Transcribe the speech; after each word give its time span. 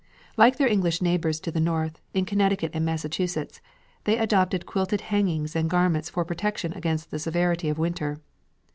Like 0.35 0.57
their 0.57 0.67
English 0.67 0.99
neighbours 0.99 1.39
to 1.41 1.51
the 1.51 1.59
north, 1.59 2.01
in 2.11 2.25
Connecticut 2.25 2.71
and 2.73 2.83
Massachusetts, 2.83 3.61
they 4.05 4.17
adopted 4.17 4.65
quilted 4.65 5.01
hangings 5.01 5.55
and 5.55 5.69
garments 5.69 6.09
for 6.09 6.25
protection 6.25 6.73
against 6.73 7.11
the 7.11 7.19
severity 7.19 7.69
of 7.69 7.77
winter. 7.77 8.19